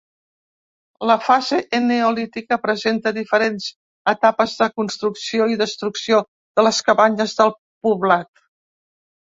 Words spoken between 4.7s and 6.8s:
construcció i destrucció de